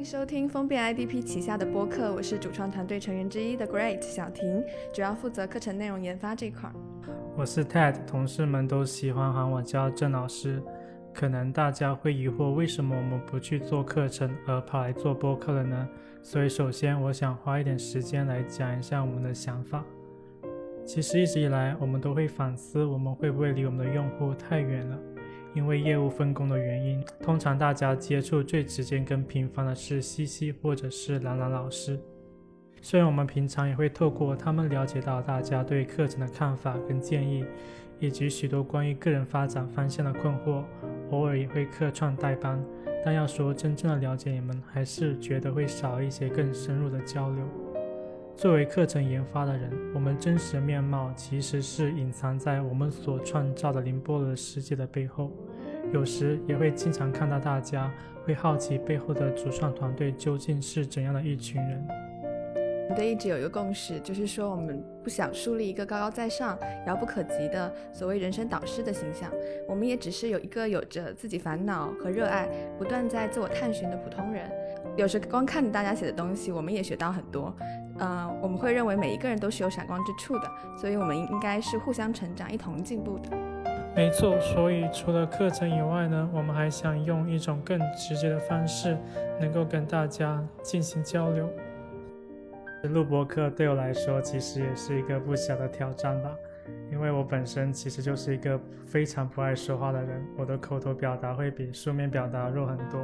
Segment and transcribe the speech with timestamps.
[0.00, 4.64] 迎收听封闭 IDP 旗下的播客，我是主创团队成员之一的 Great 小婷，
[4.94, 6.72] 主要负责课程内容研发这块。
[7.36, 10.62] 我是 Ted，同事们都喜欢喊我叫郑老师。
[11.12, 15.86] 可能大家会疑惑，为什么我们不去做课程，而跑来做播客了呢？
[16.22, 19.84] 所以首先我想花一点时间来讲一下我们的想法。
[20.86, 24.98] 其实一直以来，我们都会反思，我们会不会离我们的用户太远了？
[25.54, 31.98] 因为业务分工的原因，通常大家接触最直接跟频繁的是西西或者是兰兰老师。
[32.80, 37.44] 虽然我们平常也会透过他们了解到大家对课程的看法跟建议，
[37.98, 40.64] 以及许多关于个人发展方向的困惑，
[41.10, 42.62] 偶尔也会客串代班。
[43.04, 47.69] 但要说真正的了解你们，还是觉得会少一些更深入的交流。
[48.40, 55.30] 作为课程研发的人，我们真实的面貌其实是隐藏在我们所创造的宁波罗世界的背后。
[55.92, 57.92] 有时也会经常看到大家
[58.24, 61.86] 会好奇背后的主创团队究竟是怎样的一群人。
[62.88, 69.30] 我们一直有一个共识，就是说我们不想树立一个高高在上、遥不可及的所谓人生导师的形象。
[69.68, 74.50] 我们也只是有一个有着自己烦恼和热爱、不断在自我探寻的普通人。
[74.96, 77.54] 有时光看着大家写的东西，我们也学到很多。
[77.98, 83.36] 呃，我们会认为每一个人都是有闪光之处的，所以我们应该是互相成长、一同进步的。
[83.94, 88.96] 没错，所以除了课程以外呢，我们还想用一种更直接的方式，
[89.40, 91.48] 能够跟大家进行交流。
[92.84, 96.30] 录播课对我来说，其实也是一个不小的挑战吧，
[96.90, 103.00] 因为我本身其实就是一个非常不爱说话的人，我的口头表达会比书面表达弱很多。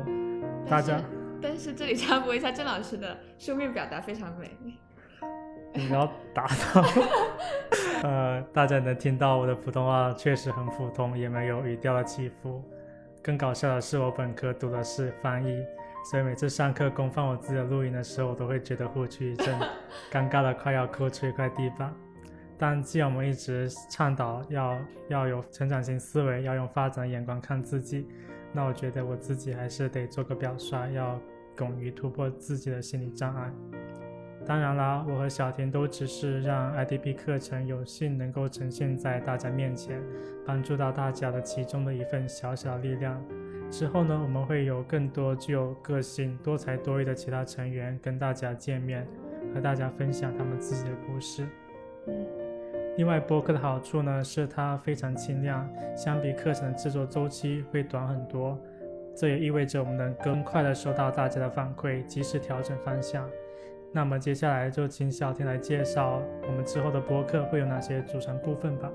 [0.67, 0.99] 大家，
[1.49, 4.51] 但是这里插播一下，郑老师的书面表达非常美。
[5.73, 6.83] 你要达到，
[8.03, 12.61] 呃，大家能听到我的普通话确实很普通，也没有语调的起伏。
[13.23, 15.65] 更搞笑的是，我本科读的是翻译。
[16.11, 19.57] 所以每次上课公放我自己的录音的时候，我都会觉得呼吸一阵，
[20.11, 21.95] 尴尬的快要哭出一块地板。
[22.59, 24.77] 但既然我们一直倡导要
[25.09, 28.09] 要有成长型思维，要用发展的眼光看自己，
[28.53, 31.21] 那我觉得我自己还是得做个表率，要
[31.59, 33.53] 勇于突破自己的心理障碍。
[34.45, 40.01] 当然啦，我和小田都只是让 IDP 课程有幸能够呈现在大家面前，
[40.47, 43.21] 帮助到大家的其中的一份小小力量。
[43.69, 49.05] 之后呢，我们会有更多具有个性、多才多艺的其他成员跟大家见面，
[49.53, 51.45] 和大家分享他们自己的故事。
[52.97, 58.57] 另外，播客的好处呢，是它非常轻量，相比课程制作周期会短很多。
[59.17, 63.27] 这也意味着我们能更快的收到大家的反馈，及时调整方向。
[63.93, 68.91] 那么接下来就请小天来介绍我们之后的播客会有哪些组成部分吧。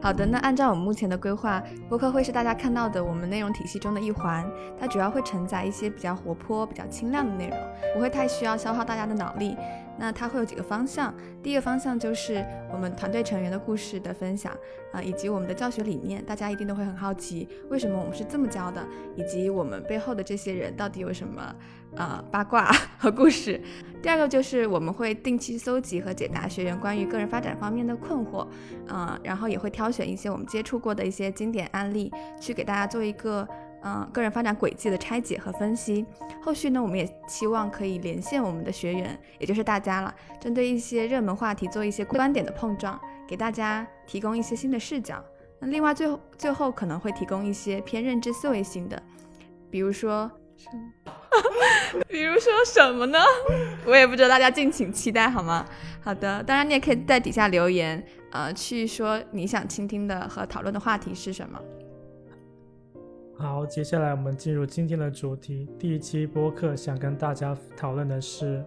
[0.00, 4.48] 好的，那按照我们目前的规划，播客会是大家看到的我们内容体系中的一环。
[4.78, 7.58] 它主要会承载一些比较活泼、比较轻量的内容，
[7.92, 9.56] 不会太需要消耗大家的脑力。
[9.98, 14.52] 那它会有几个方向，第一个方向就是我们团队成员的故事的分享
[14.92, 16.24] 啊，以及我们的教学理念。
[16.24, 21.54] 大家一定都会很好奇，为什么我们是这么教的，以及我们背后的这些人到底有什么
[21.96, 23.60] 呃八卦 和故事。
[24.02, 28.46] 第二个就是我们会定期搜集和解答学员关于个人发展方面的困惑，
[28.88, 33.48] 嗯，然后也会挑选一些我们接触过的一些经典案例，去给大家做一个
[33.84, 36.04] 嗯个人发展轨迹的拆解和分析。
[36.42, 45.22] 后续呢，我们也期望可以连线我们的学员，也就是大家了，针对一些热门话题做一些观点的碰撞，给大家提供一些新的视角。
[45.60, 49.00] 那另外最后最后可能会提供一些偏认知思维型的，
[49.70, 50.30] 比如说。
[52.08, 53.18] 比如说什么呢？
[53.86, 55.66] 我也不知道，大家敬请期待好吗？
[56.00, 61.60] 好的，当然你也可以在底下留言，呃，去说你想倾听的和讨论的话题是什么。
[63.36, 65.68] 好，接下来我们进入今天的主题。
[65.76, 68.64] 第一期播客想跟大家讨论的是，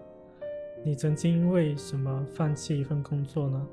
[0.83, 3.67] 你曾经为什么放弃一份工作呢？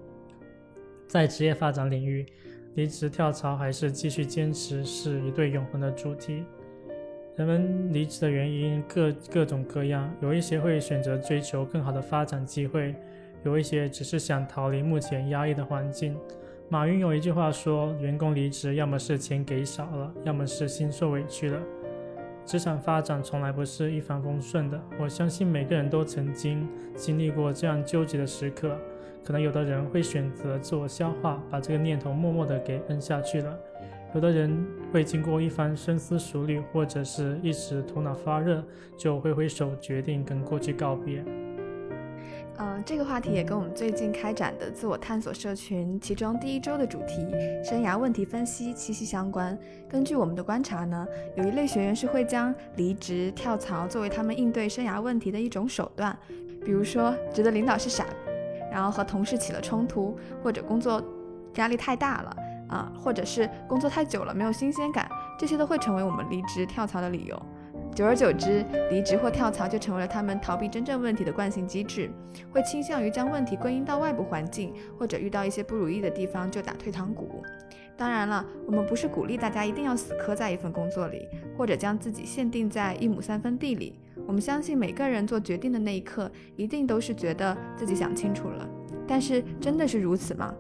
[1.09, 2.25] 在职业发展领域，
[2.75, 6.44] 离职跳槽还是继续坚持，是一对永恒的主题。
[7.35, 12.94] 人们离职的原因各各种各样，有一些会选择追求更好的发展机会，
[13.43, 16.17] 有一些只是想逃离目前压抑的环境。
[16.70, 21.61] 马云有一句话说：“员工离职，要么是钱给少了，要么是心受委屈了。”
[22.46, 26.66] 职场发展从来不是一帆风顺的，我相信每个人都曾经
[26.96, 28.76] 经历过这样纠结的时刻。
[29.22, 33.58] 可能有的人会选择自我消化，把这个念头默默地给摁下去了。
[34.14, 38.62] 有的人会经过一番深思熟虑，或者是一时头脑发热，
[38.96, 41.25] 就挥挥手决定跟过去告别。
[42.56, 47.27] 嗯，这个话题也跟我们最近开展的自我探索社群其中第一周的主题
[47.69, 49.59] “生涯问题分析”息息相关。
[49.89, 51.05] 根据我们的观察呢，
[51.37, 56.17] 有一类学员是会将离职、跳槽作为他们应对生涯问题的一种手段，
[56.65, 58.06] 比如说觉得领导是傻，
[58.71, 61.03] 然后和同事起了冲突，或者工作
[61.57, 62.37] 压力太大了
[62.69, 67.43] 啊，或者是工作太久了没有新鲜感，这些都会成为我们离职、跳槽的理由。
[67.94, 72.11] 久而久之，离职或跳槽就成为了他们逃避真正问题的惯性机制，
[72.50, 77.44] 会倾向于将问题归因到外部环境，或者遇到一些不如意的地方就打退堂鼓。
[77.96, 83.97] 当然了，我们不是鼓励大家一定要死磕在一份工作里，或者将自己限定在一亩三分地里。
[84.26, 88.69] 我们相信每个人做决定的那一刻，一定都是觉得自己想清楚了。
[89.06, 90.52] 但是真的是如此吗？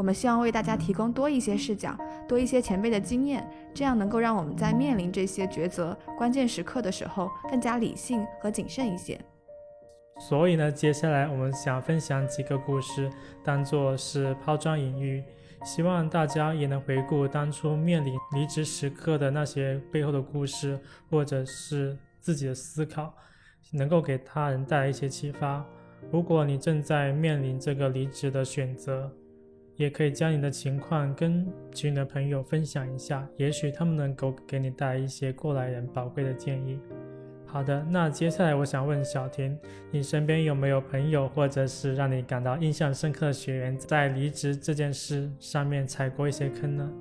[0.00, 1.94] 我们希望为大家提供多一些视角，
[2.26, 9.20] 多一些前辈的经验，这样能够让我们在面临这些抉择关键时刻的时候更加理性和谨慎一些。
[10.18, 13.10] 所以呢，接下来我们想分享几个故事，
[13.44, 15.22] 当做是抛砖引玉，
[15.66, 20.80] 希望大家也能回顾当初面临离职时刻的那些背后的故事，
[21.10, 23.12] 或者是自己的思考，
[23.74, 25.62] 能够给他人带来一些启发。
[26.10, 29.12] 如果你正在面临这个离职的选择，
[29.80, 36.78] 也可以将你的情况跟群里的朋友分享一下，也许他们能够给你带来一些过来人宝贵的建议。
[37.46, 39.58] 好的，那接下来我想问小田，
[39.90, 46.92] 你身边有没有朋友或者是让你感到印象深刻的学员，在离职这件事上面踩过一些坑呢？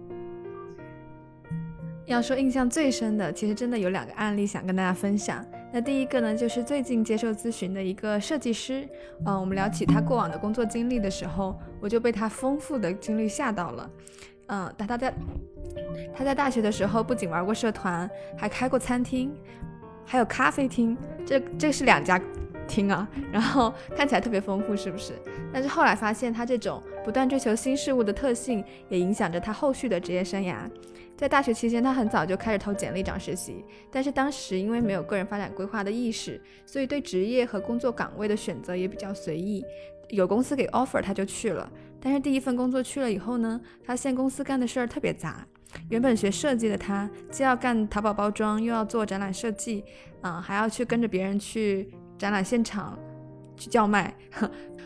[2.06, 5.46] 要说印象最深的，其实真的有两个案例想跟大家分享。
[5.72, 8.88] 那第一个呢，就是最近接受咨询的一个设计师，
[9.26, 13.90] 嗯，我们聊起他过往的工作经历的时候，我就被他丰富的经历吓到了。
[14.48, 15.14] 嗯，他他在
[16.16, 19.32] 他在大学的时候不仅玩过社团，还开过餐厅，
[20.04, 22.20] 还有咖啡厅，这这是两家
[22.68, 23.08] 厅啊。
[23.32, 25.14] 然后 看起来特别丰富，是不是？
[25.54, 30.56] 但是后来发现他这种不断追求新事物的特性，也影响着他后续的职业生涯。
[31.20, 39.62] 在大学期间，他很早就开始投简历找实习，但是当时因为没有个人发展规划的意识，所以对职业和工作岗位的选择也比较随意。
[40.08, 41.70] 有公司给 offer 他就去了，
[42.00, 45.46] 但是第一份工作去了以后呢，发现公司干的事儿特别杂。
[45.90, 49.84] 原本学设计的他，既要干淘宝包装，又要做展览设计，
[50.22, 52.98] 啊，还要去跟着别人去展览现场
[53.58, 54.16] 去叫卖。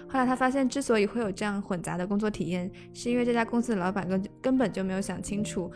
[0.10, 5.72] 后来他发现，之所以会有这样混杂的工作体验，是因为这家公司的老板根根本就没有想清楚。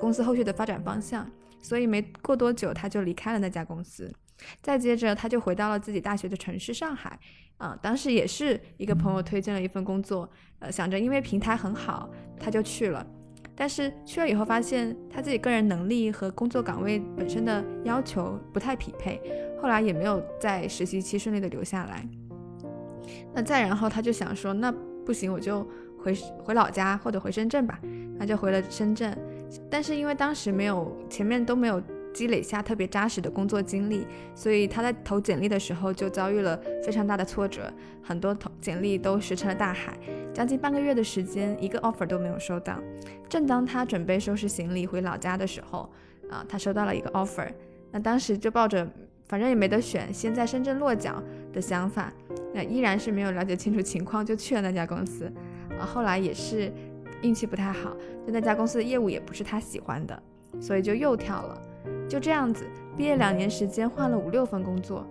[0.00, 1.30] 公司后续的发展方向，
[1.60, 4.10] 所以没过多久他就离开了那家公司。
[4.62, 7.18] 再接着他就回到了自己大学的城市上海，
[7.58, 10.26] 啊，当时也是一个朋友推荐了一份工作，
[10.60, 12.08] 呃，想着因为平台很好，
[12.38, 13.06] 他就去了。
[13.54, 19.20] 但是去了以后发现他自己个人能力和工作岗位本身的要求不太匹配，
[19.60, 22.08] 后来也没有在实习期顺利的留下来。
[23.34, 24.72] 那再然后他就想说，那
[25.04, 25.62] 不行，我就
[25.98, 27.78] 回回老家或者回深圳吧，
[28.18, 29.14] 那就回了深圳。
[29.70, 31.82] 但是因为当时没有前面都没有
[32.12, 39.96] 积累下特别扎实的工作经历，所以他在投简历的时候就遭遇了非常大的挫折，很多投简历都石沉大海，
[40.34, 42.78] 将近半个月的时间，一个 offer 都没有收到。
[43.28, 45.88] 正当他准备收拾行李回老家的时候，
[46.28, 47.48] 啊，他收到了一个 offer，
[47.92, 48.86] 那当时就抱着
[49.28, 52.12] 反正也没得选，先在深圳落脚的想法，
[52.52, 55.32] 那依然是没有了解清楚情况就去了那家公司，
[55.78, 56.72] 啊，后来也是。
[57.22, 57.90] 运气不太好，
[58.26, 60.22] 就那家公司的业务也不是他喜欢的，
[60.60, 61.62] 所以就又跳了。
[62.08, 62.64] 就这样子，
[62.96, 65.06] 毕业两年时间换了五六份工作。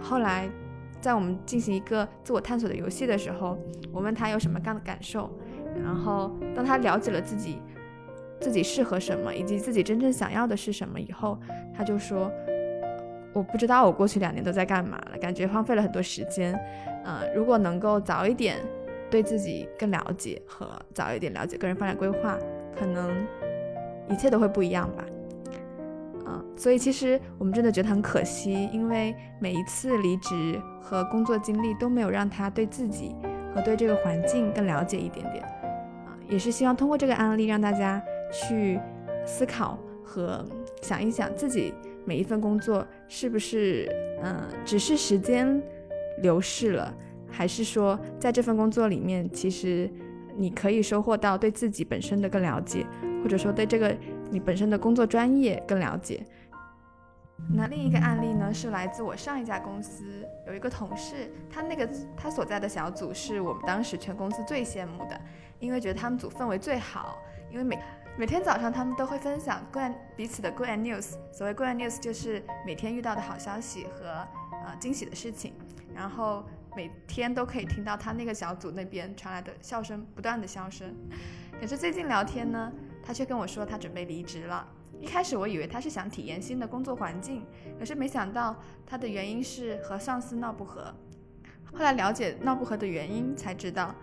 [0.00, 0.48] 后来，
[1.00, 3.58] 在我们进行一个自我探索的游戏的时候，
[3.92, 5.30] 我问他有什么样的感受，
[5.82, 7.58] 然后当他了解了自己
[8.40, 11.38] 自己适合什么，以及自己真正想要的是什么以后，
[11.74, 12.30] 他就说
[13.34, 16.58] ：“我不知道我过去两年都在干嘛了，感觉荒废了很多时间。
[17.04, 18.58] 嗯，如果能够早一点。”
[19.10, 22.38] 对自己更了解和早一点了解个人发展规划，
[22.78, 23.26] 可能
[24.08, 25.04] 一切都会不一样吧。
[26.26, 33.14] 嗯，所以其实我们真的觉得很可惜，因为每一次离职和工作经历都没有让他对自己
[33.54, 35.44] 和对这个环境更了解一点点。
[35.44, 38.80] 啊，也是希望通过这个案例让大家去
[39.24, 40.44] 思考和
[40.82, 41.72] 想一想自己
[42.04, 43.88] 每一份工作是不是
[44.22, 45.62] 嗯只是时间
[46.18, 46.92] 流逝了。
[47.36, 49.90] 还是说，在这份工作里面，其实
[50.38, 52.86] 你可以收获到对自己本身的更了解，
[53.22, 53.94] 或者说对这个
[54.30, 56.26] 你本身的工作专业更了解。
[57.54, 65.20] 那另一个案例呢，是来自我上一家公司，有一个同事，他那个他所在的小组是我们当时全公司最羡慕的，
[65.60, 67.18] 因为觉得他们组氛围最好，
[67.52, 67.78] 因为每
[68.16, 74.06] 每天早上他们都会分享 good 彼此的 good news，所谓 good news 就是每天遇到的好消息和
[74.64, 75.52] 呃惊喜的事情，
[75.94, 76.42] 然后。
[76.76, 80.94] 每天都可以听到他那个小组那边传来的笑声，不断的笑声。
[81.58, 82.70] 可是最近聊天呢，
[83.02, 84.68] 他却跟我说他准备离职了。
[85.00, 87.46] 一开始我以为他是想体验新的工作环境，
[87.78, 88.54] 可是没想到
[88.86, 90.94] 他的原因是和上司闹不和。
[91.72, 93.94] 后来了解闹不和的原因，才知道，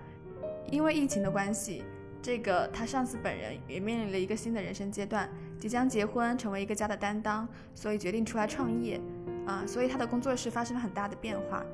[0.72, 1.84] 因为疫情的关系，
[2.24, 9.00] 这个他上司本人也面临了一个新的人生阶段，即将结婚，成为一个家的担当，所以决定出来创业。
[9.46, 11.66] 啊，所以他的工作室发生了很大的变化，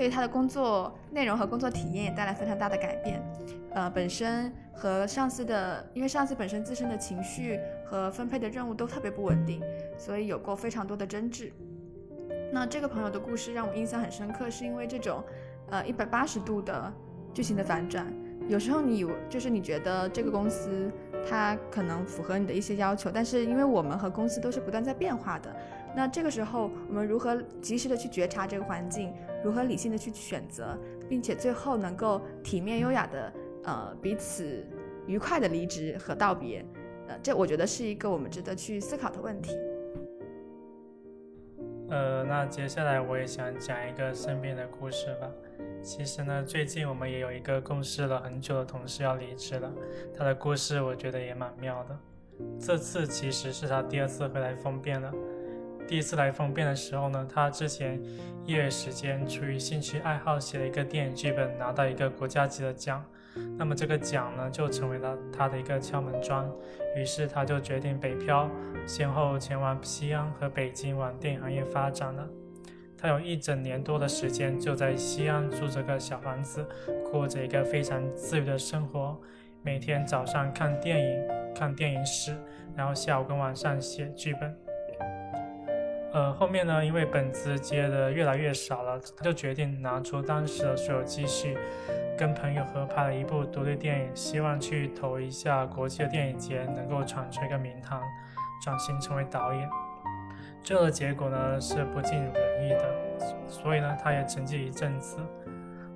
[0.00, 3.22] 对于他的工作内容和工作体验也带来非常大的改变。
[3.74, 9.60] 呃，本身和上司的，因为上司本身自身的情绪和分配的任务都特别不稳定，
[9.98, 11.52] 所以有过非常多的争执。
[12.50, 15.22] 那这个朋友的故事让我印象很深刻，是因为这种，
[15.68, 16.90] 呃，一百八十度的
[17.34, 18.10] 剧情的反转。
[18.48, 20.90] 有时候你就是你觉得这个公司
[21.28, 25.54] 它可能符合你的一些要求，但是因为我们和公司都是不断在变化的，
[25.94, 29.12] 那这个时候我们如何及时的去觉察这个环境，
[29.44, 30.76] 如何理性的去选择，
[31.08, 33.32] 并且最后能够体面优雅的
[33.64, 34.66] 呃彼此
[35.06, 36.64] 愉快的离职和道别，
[37.08, 39.56] 呃，这我觉得是一个我们值得去思考的问题。
[41.90, 45.28] 呃，那接下来我也想讲一个身边的故事吧。
[45.82, 49.72] 其实呢，最近我们也有一个共事了很久的同事要离职了，
[50.16, 51.98] 他的故事我觉得也蛮妙的。
[52.58, 55.12] 这次其实是他第二次回来封便了。
[55.88, 58.00] 第一次来封便的时候呢，他之前
[58.46, 63.04] 业余时间出于兴趣爱好写了一个电影剧本，拿到一个国家级的奖。
[63.56, 66.48] 那么这个奖呢，就成为了他的一个敲门砖。
[66.96, 68.48] 于是他就决定北漂，
[68.86, 72.28] 先后前往西安和北京往电影行业发展了。
[73.00, 76.66] 他有一整年多的时间就在西安住着个小房子，
[77.10, 79.18] 过着一个非常自由的生活。
[79.62, 82.36] 每天早上看电影，看电影史，
[82.76, 84.54] 然后下午跟晚上写剧本。
[86.12, 91.56] 呃，后面呢，因为本子接的越来越少了，他就决定拿出当时的所有积蓄。
[92.18, 98.02] 跟朋友合拍了一部独立电影，希望去投一下国际的电影节，能够闯出一个名堂，
[98.62, 99.66] 转型成为导演。
[100.62, 102.94] 最后的结果呢是不尽如人意的，
[103.48, 105.18] 所以呢他也沉寂一阵子，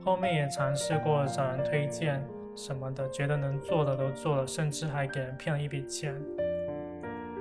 [0.04, 2.25] 后面也尝试过找人推荐
[2.56, 6.14] 什么的，觉得能做的都做了，甚至还给人骗了一笔钱。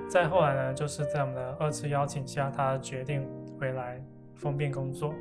[0.08, 3.26] 再后来呢，就是在我们的二次邀请下，他决定
[3.58, 4.00] 回来
[4.34, 5.12] 封便工作。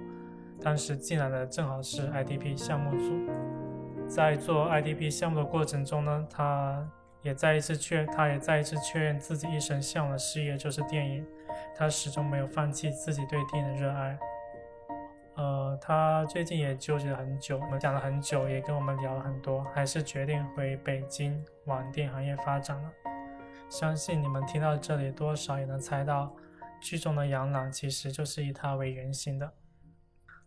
[0.61, 3.13] 当时进来的正好是 IDP 项目组，
[4.07, 6.87] 在做 IDP 项目的过程中呢，他
[7.21, 11.25] 也再一次确，他也再一次确认自己一生向往的事业就是电影，
[11.75, 14.17] 他始终没有放弃自己对电影的热爱。
[15.35, 22.91] 呃，他最近也纠结了很久，我们讲了很久，也跟我们聊了很多，还是决定回北京往电影行业发展了。
[23.67, 26.31] 相信你们听到这里，多少也能猜到，
[26.79, 29.51] 剧中的杨朗其实就是以他为原型的。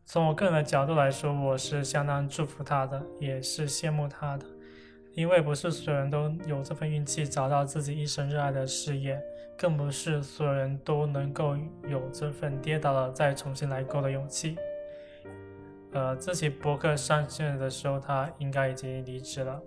[0.04, 4.46] 从我个人的角度来说，我是相当祝福他的，也是羡慕他的，
[5.16, 9.18] 因为不是所有人都有这份运气找到自己一生热爱的事业，
[9.56, 11.56] 更不是所有人都能够
[11.88, 14.56] 有这份跌倒了再重新来过的勇气。
[15.92, 19.62] 呃，这期博客上线的时候，他应该已经离职了，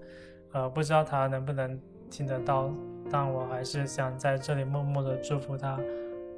[0.51, 1.79] 呃，不知道他能不能
[2.11, 2.71] 听得到，
[3.09, 5.79] 但我还是想在这里默默的祝福他，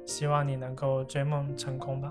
[0.06, 2.10] 希望你能够追梦成功吧。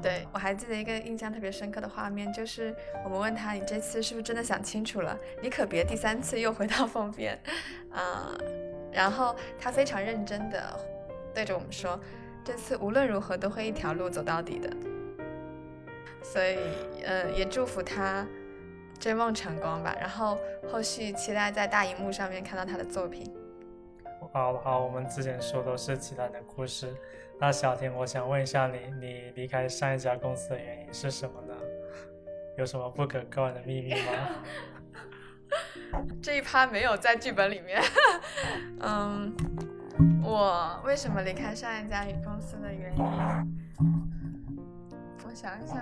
[0.00, 2.74] 对我还记得一个印象特别深刻的画面，就是
[3.04, 5.18] 我们问他：“你这次是不是真的想清楚了？
[5.42, 7.38] 你可别第三次又回到封边。”
[7.90, 8.36] 啊，
[8.92, 10.78] 然后他非常认真的
[11.34, 11.98] 对着我们说
[12.44, 14.70] ：“这次无论如何都会一条路走到底的。”
[16.22, 16.58] 所以，
[17.04, 18.26] 呃，也祝福他
[18.98, 19.96] 追梦成功吧。
[20.00, 20.38] 然后
[20.70, 23.34] 后续期待在大荧幕上面看到他的作品。
[24.32, 26.94] 好好，我们之前说都是其他的故事。
[27.40, 31.54] 那小婷，我想问一下你，你离开上一家公司的原因是什么呢？
[32.56, 33.98] 有什么不可告人的秘密吗？
[36.20, 37.80] 这一趴没有在剧本里面。
[38.82, 39.32] 嗯，
[40.22, 43.04] 我为什么离开上一家公司的原因？
[45.24, 45.76] 我想一想。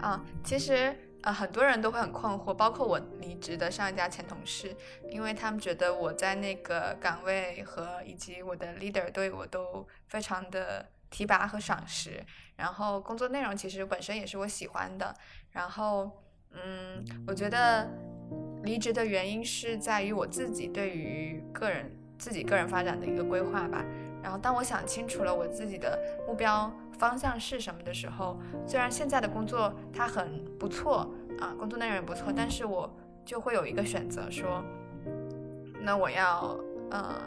[0.00, 0.94] 啊，其实。
[1.24, 4.76] 呃，很多人都会很困惑，包括我离职的上一家前同事，
[5.08, 12.22] 因为他们觉得我在那个岗位和以及我的 leader 对我都非常的提拔和赏识，
[12.56, 15.14] 然后工作内容其实本身也是我喜欢的，
[15.52, 16.10] 然后，
[16.50, 17.88] 嗯，我觉得
[18.62, 23.82] 离职的原因是在于我自己对于个人自己个人发展的一个规划吧，
[24.22, 26.70] 然后当我想清楚了我自己的目标。
[26.98, 31.08] 方向是什么的时候，虽然现在的工作它很不错
[31.40, 32.90] 啊，工作内容也不错，但是我
[33.24, 34.62] 就会有一个选择，说，
[35.80, 36.58] 那我要
[36.90, 37.20] 呃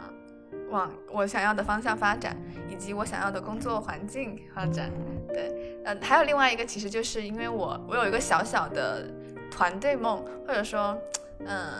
[0.70, 2.36] 往我想要的方向发展，
[2.68, 4.90] 以及我想要的工作环境发展。
[5.28, 9.06] 对，嗯，还有另外一个，其实就是因为我我有一个小小的
[9.50, 10.96] 团队梦，或者说，
[11.40, 11.70] 嗯，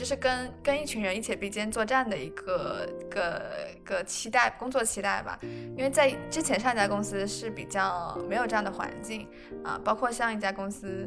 [0.00, 3.42] 就是跟跟一群人一起并肩作战的一个个
[3.84, 5.38] 个期待，工作期待吧。
[5.76, 9.28] 因为在之前上一家公司是比较没有这样的环境
[9.62, 11.06] 啊，包括上一家公司，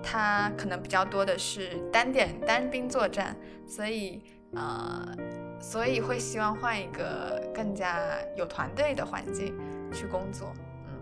[0.00, 5.16] 它可能比较多的是单点单兵作战，所以呃。
[5.60, 7.98] 所以会希望换一个更加
[8.36, 9.56] 有团队的环境
[9.90, 10.52] 去工作，
[10.86, 10.92] 嗯，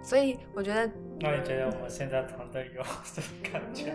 [0.00, 0.88] 所以我觉得，
[1.22, 3.92] 那你觉得我们现在团队有 什么感觉？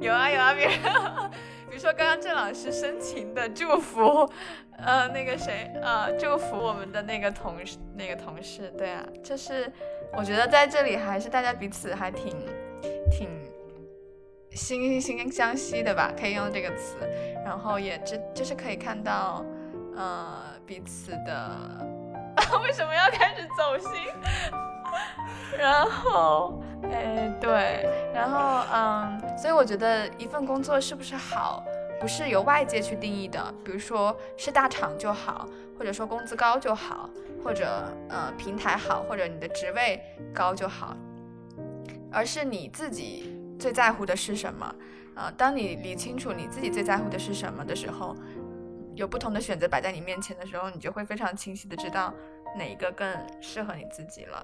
[0.00, 0.70] 有 啊有啊，比如
[1.70, 4.30] 比如说刚刚郑老师深情的祝福，
[4.76, 9.72] 呃，那个谁，呃，祝福我们的那个同事，那个同事，对啊，就是
[10.12, 12.36] 我觉得在这里还是大家彼此还挺
[13.10, 13.28] 挺。
[14.52, 16.96] 惺惺相惜的吧，可以用这个词，
[17.44, 19.46] 然后也就就是可以看到，
[19.96, 21.86] 呃，彼此的
[22.60, 24.12] 为什么要开始走心？
[25.58, 31.64] 然后，哎，对，然后，嗯，所以我觉得一份工作是不是好，
[32.00, 37.10] 不是由外界去定义的，比如说是大厂就好，或者说工资高就好，
[37.44, 40.00] 或者呃平台好，或者你的职位
[40.32, 40.96] 高就好，
[42.10, 43.36] 而是你自己。
[43.60, 44.74] 最在乎的是什么？
[45.14, 48.16] 呃，当你理清楚你自己最在乎的是什么的时候，
[48.94, 52.10] 有不同的选择摆在你面前的时候，你就会非常清晰的知道
[52.56, 53.06] 哪一个更
[53.38, 54.42] 适合你自己了。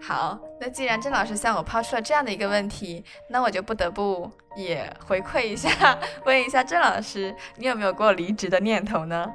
[0.00, 9.30] 好，那既然郑老师向我抛出了这样的一个问题，那我就不得不也回馈一下，问一下郑老师，你有没有过离职的念头呢？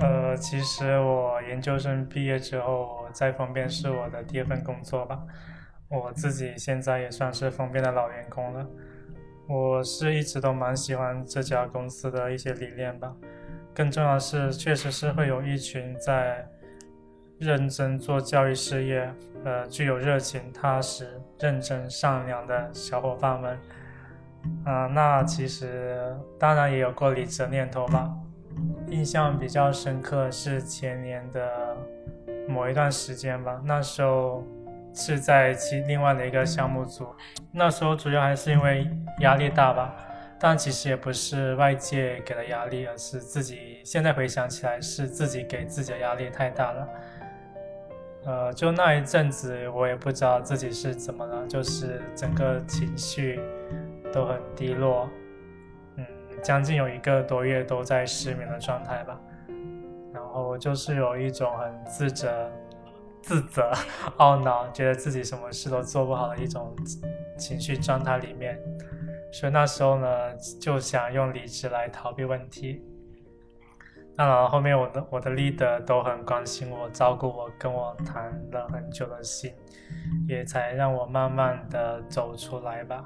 [0.00, 5.18] 呃，其实我研究生毕业之后，在方便是我的第一份工作吧。
[5.88, 8.66] 我自己现在也算是方便的老员工了。
[9.48, 13.14] 我是一直都蛮喜欢这家公司的一些理念吧。
[13.72, 16.44] 更重要的是，确实是会有一群在
[17.38, 19.12] 认真做教育事业、
[19.44, 23.58] 呃，具有热情、踏实、认真、善良的小伙伴们。
[24.64, 28.10] 啊，那其实当然也有过离职的念头吧。
[28.88, 31.76] 印象比较深刻是前年的
[32.48, 34.44] 某一段时间吧，那时候。
[34.98, 37.06] 是在其另外的一个项目组，
[37.52, 39.94] 那时候主要还是因为压力大吧，
[40.40, 46.88] 但其实也不是外界给的压力，而是自己现在回想起来是自己给自己的压力太大了。
[48.26, 53.40] 呃，就那一阵子，我也不知道自己是怎么了，就是整个情绪
[54.12, 55.08] 都很低落，
[55.96, 56.04] 嗯，
[56.42, 59.18] 将近有一个多月都在失眠的状态吧，
[60.12, 62.50] 然后就是有一种很自责。
[63.22, 63.72] 自责、
[64.18, 66.72] 懊恼，觉得自己什么事都做不好的一种
[67.36, 68.56] 情绪状态里面，
[69.32, 72.84] 所以那时候呢，就想用离职来逃避问题。
[74.16, 79.52] 当然，后面我的我的 leader 都很关心我、照顾我，跟我谈了很久的心，
[80.26, 83.04] 也才让我慢慢的走出来吧。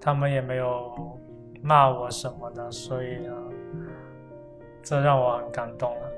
[0.00, 1.18] 他们也没有
[1.60, 3.32] 骂我什么的，所以呢，
[4.80, 6.08] 这让我很感动了。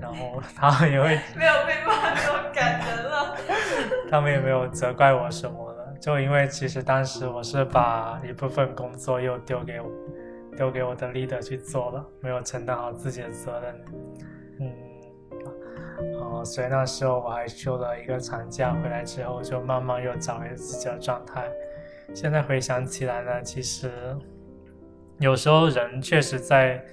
[0.00, 3.36] 然后 他们也会 没有被骂就感人了，
[4.10, 9.88] 他们也没有责怪我什么的，就因为其实当时我是把一部分工作又丢给我，
[10.56, 13.84] 丢给我的 leader 去做了，没有承担好自己的责任，
[14.60, 14.72] 嗯，
[16.20, 21.48] 哦，所以那时候我还休了一个长假，回来之后就慢慢又找回自己的状态。
[22.14, 23.90] 现在回想起来呢，其实
[25.18, 26.84] 有时候人确实在。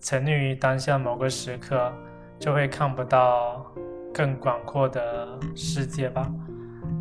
[0.00, 1.92] 沉溺于当下某个时刻，
[2.38, 3.66] 就会看不到
[4.14, 6.26] 更广阔的世界吧。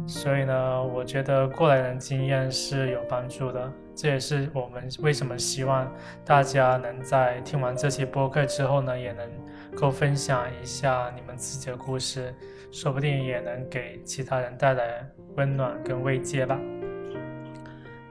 [0.05, 3.71] 所以呢，我觉得过来人经验是有帮助的。
[3.95, 5.91] 这也是我们为什么希望
[6.25, 9.29] 大家能在听完这期播客之后呢，也能
[9.75, 12.33] 够分享一下你们自己的故事，
[12.71, 16.59] 说不定也能给其他人带来温暖跟慰藉吧。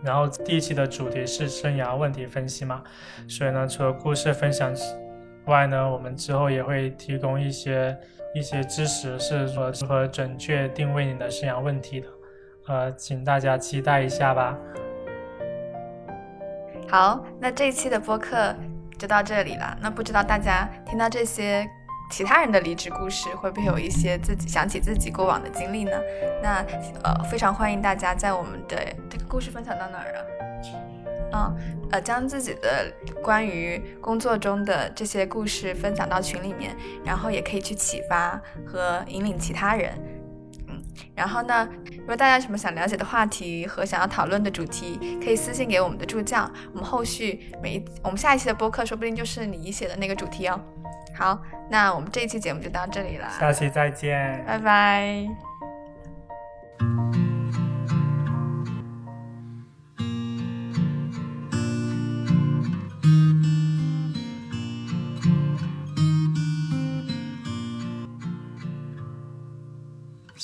[0.04, 2.82] 然后第一期的主题是生涯问题分析嘛，
[3.28, 4.74] 所以呢，除了故事分享
[5.46, 7.96] 外呢，我们之后也会提供一些
[8.34, 12.08] 一些知识，是说如何准确定位你的生涯问题的，
[12.66, 14.56] 呃，请大家期待一下吧。
[16.92, 18.54] 好，那这一期的播客
[18.98, 19.74] 就到这里了。
[19.80, 21.66] 那不知道大家听到这些。
[22.10, 25.92] 其他人的离职故事会不会有一些自己想起自己过往的经历呢？
[26.42, 26.62] 那
[27.02, 28.76] 呃，非常欢迎大家在我们的
[29.08, 30.20] 这个故事分享到哪儿啊？
[31.32, 31.56] 嗯，
[31.92, 39.98] 呃，将自己的关于工作中的这些故事分享到群里面，然后也可以去启发和引领其他人。
[40.96, 50.60] 嗯，然后呢，如果大家有什么想了解的话题和想要讨论的主题，可以私信给我们的助教，我们后续每一我们下一期的播客说不定就是你写的那个主题哦。
[51.14, 55.26] 好，那我们这一期节目就到这里了，下期再见，拜拜。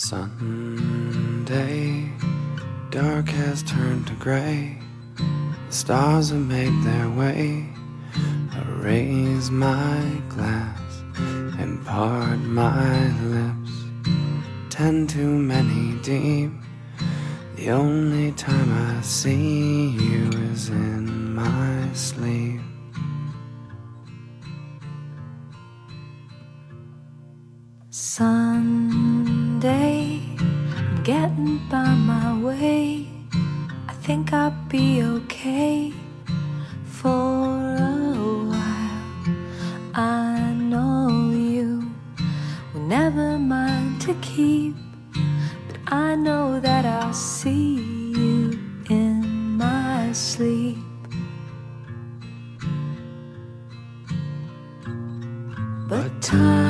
[0.08, 2.08] Sunday,
[2.88, 4.78] dark has turned to gray.
[5.18, 7.66] The stars have made their way.
[8.50, 11.02] I raise my glass
[11.58, 13.70] and part my lips.
[14.70, 16.52] Ten too many deep.
[17.56, 22.62] The only time I see you is in my sleep.
[27.90, 29.97] Sunday,
[31.08, 33.08] getting by my way.
[33.88, 35.90] I think I'll be okay
[36.84, 39.06] for a while.
[39.94, 41.90] I know you
[42.74, 44.76] will never mind to keep,
[45.66, 47.76] but I know that I'll see
[48.12, 50.76] you in my sleep.
[55.88, 56.67] But time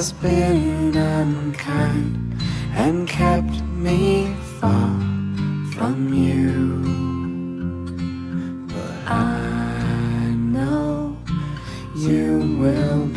[0.00, 2.34] has been unkind
[2.72, 4.98] and kept me far
[5.74, 6.80] from you.
[8.72, 11.18] But I know
[11.94, 13.09] you will.